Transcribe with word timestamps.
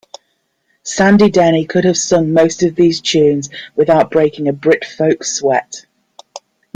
Sandy 0.81 1.29
Denny 1.29 1.63
could 1.67 1.83
have 1.85 1.95
sung 1.95 2.33
most 2.33 2.63
of 2.63 2.73
these 2.73 3.01
tunes 3.01 3.51
without 3.75 4.09
breaking 4.09 4.47
a 4.47 4.51
Brit-folk 4.51 5.23
sweat. 5.23 5.85